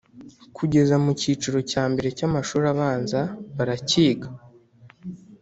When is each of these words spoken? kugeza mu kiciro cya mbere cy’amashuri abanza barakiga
kugeza 0.57 0.95
mu 1.03 1.11
kiciro 1.21 1.59
cya 1.71 1.83
mbere 1.91 2.07
cy’amashuri 2.17 2.65
abanza 2.73 3.19
barakiga 3.55 4.27